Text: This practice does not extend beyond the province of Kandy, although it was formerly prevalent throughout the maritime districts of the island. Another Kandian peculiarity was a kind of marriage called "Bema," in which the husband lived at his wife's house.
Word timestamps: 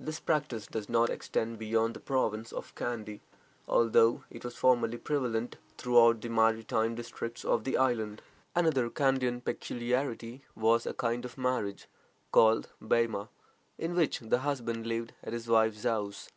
This 0.00 0.18
practice 0.18 0.66
does 0.66 0.88
not 0.88 1.10
extend 1.10 1.60
beyond 1.60 1.94
the 1.94 2.00
province 2.00 2.50
of 2.50 2.74
Kandy, 2.74 3.20
although 3.68 4.24
it 4.32 4.44
was 4.44 4.56
formerly 4.56 4.98
prevalent 4.98 5.58
throughout 5.78 6.20
the 6.20 6.28
maritime 6.28 6.96
districts 6.96 7.44
of 7.44 7.62
the 7.62 7.76
island. 7.78 8.20
Another 8.56 8.90
Kandian 8.90 9.42
peculiarity 9.44 10.42
was 10.56 10.86
a 10.86 10.92
kind 10.92 11.24
of 11.24 11.38
marriage 11.38 11.86
called 12.32 12.68
"Bema," 12.84 13.28
in 13.78 13.94
which 13.94 14.18
the 14.18 14.38
husband 14.40 14.88
lived 14.88 15.12
at 15.22 15.32
his 15.32 15.46
wife's 15.46 15.84
house. 15.84 16.30